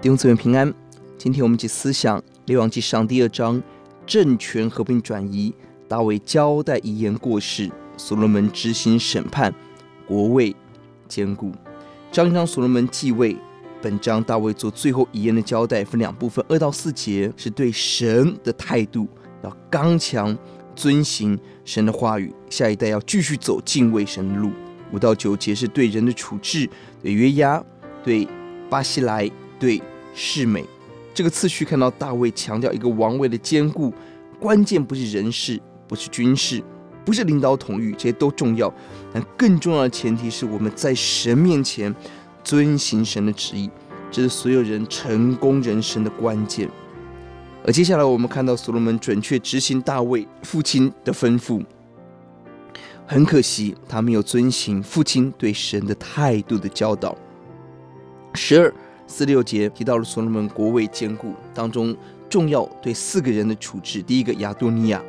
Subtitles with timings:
[0.00, 0.72] 弟兄姊妹平安。
[1.18, 3.60] 今天我们一起思想列王纪上第二章，
[4.06, 5.52] 政权和平转移。
[5.88, 9.52] 大卫交代遗言过世，所罗门执行审判，
[10.06, 10.54] 国位
[11.08, 11.50] 坚固。
[12.12, 13.36] 上一章所罗门继位，
[13.82, 19.08] 本章大卫做最后遗言的交代，分两部分，二到四节是对神的态度，
[19.42, 20.36] 要刚强
[20.76, 24.52] 遵行神的话语，下一代要继续走敬畏神的路。
[24.92, 26.70] 五到九节是对人的处置，
[27.02, 27.60] 对约押，
[28.04, 28.28] 对
[28.70, 29.82] 巴西莱，对
[30.14, 30.64] 是美。
[31.14, 33.92] 这个次序看到大卫强调一个王位的坚固，
[34.38, 36.62] 关键不是人事，不是军事，
[37.04, 38.72] 不是领导统御，这些都重要，
[39.12, 41.92] 但更重要的前提是我们在神面前
[42.44, 43.68] 遵行神的旨意，
[44.10, 46.68] 这是所有人成功人生的关键。
[47.66, 51.64] 而接下来我们看到所罗门准确执行大卫父亲的吩咐。
[53.06, 57.16] 很可惜，他没有遵行父亲对神的态度的教导。
[58.34, 58.72] 十二
[59.08, 61.96] 四六节提到了所罗门国位坚固当中
[62.28, 64.00] 重要对四个人的处置。
[64.02, 65.02] 第一个亚多尼亚，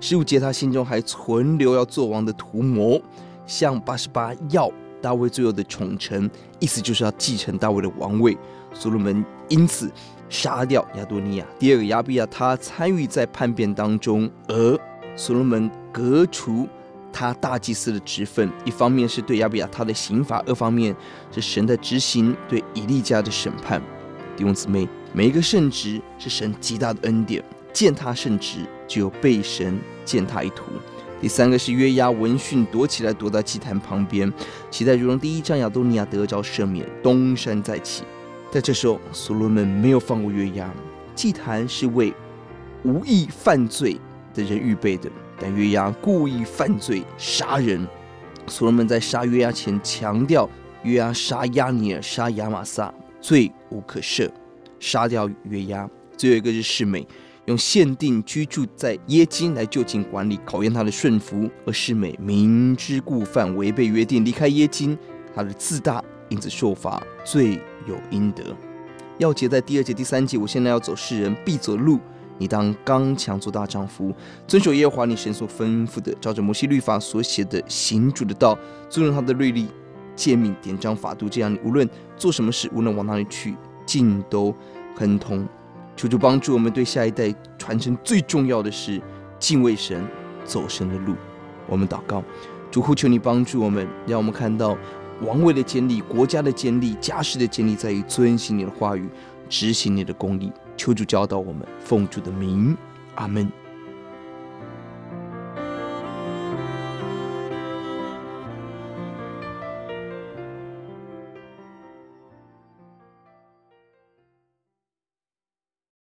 [0.00, 3.00] 十五节他心中还存留要做王的图谋，
[3.46, 4.68] 向八十八要
[5.00, 8.36] 大卫最后的宠臣，意思就是要继承大卫的王位。
[8.72, 9.92] 所罗门因此
[10.30, 11.46] 杀掉亚多尼亚。
[11.58, 14.80] 第二个亚比亚，他参与在叛变当中，而
[15.14, 16.66] 所罗门革除。
[17.12, 20.94] 他大祭司的职分，一方面是对亚比亚他的刑罚，二方面
[21.30, 23.80] 是神的执行对以利家的审判。
[24.36, 30.64] 弟兄姊妹，每一个圣职是神极大的恩典，践踏圣职就有被神践踏一途。
[31.20, 34.32] 第三个是约押闻讯躲起来，躲在祭坛旁边，
[34.70, 38.02] 期待如同第一章亚多尼亚得着赦免，东山再起。
[38.50, 40.68] 在这时候，所罗门没有放过约押，
[41.14, 42.12] 祭坛是为
[42.82, 44.00] 无意犯罪
[44.34, 45.08] 的人预备的。
[45.42, 47.84] 但约押故意犯罪杀人，
[48.46, 50.48] 所罗门在杀约押前强调：
[50.84, 54.30] 约押杀亚尼尔、杀亚玛撒，罪无可赦，
[54.78, 55.90] 杀掉约押。
[56.16, 57.04] 最后一个是世美，
[57.46, 61.50] 用限定居住在耶金来就近管理，考验他的顺服。
[61.66, 64.96] 而世美明知故犯，违背约定，离开耶金，
[65.34, 68.44] 他的自大因此受罚，罪有应得。
[69.18, 71.98] 钥节在第二节、第三节，我现在要走世人必走的路。
[72.38, 74.12] 你当刚强做大丈夫，
[74.46, 79.68] 遵守耶和华你神所吩咐的，照着摩西律法所写的行主的道，遵守他的律例、
[80.16, 83.54] 诫命、典章、法度，这样你无论做什么事，无论往哪里去，
[83.86, 84.54] 尽都
[84.96, 85.46] 亨通。
[85.94, 89.00] 求主帮助我们，对下一代传承最重要的是
[89.38, 90.04] 敬畏神、
[90.44, 91.14] 走神的路。
[91.68, 92.24] 我们祷告，
[92.70, 94.76] 主呼求你帮助我们，让我们看到
[95.20, 99.08] 王位的建立、国家的建立、家室的建立，在于遵行你的话语，
[99.48, 100.50] 执行你的公义。
[100.82, 102.76] 求主教导我们，奉主的名，
[103.14, 103.61] 阿门。